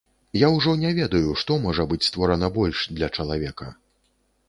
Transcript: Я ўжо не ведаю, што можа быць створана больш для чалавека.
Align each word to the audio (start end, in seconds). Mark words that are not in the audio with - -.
Я 0.43 0.47
ўжо 0.55 0.73
не 0.83 0.93
ведаю, 1.01 1.35
што 1.43 1.59
можа 1.67 1.87
быць 1.93 2.01
створана 2.09 2.53
больш 2.59 2.77
для 2.99 3.15
чалавека. 3.15 3.73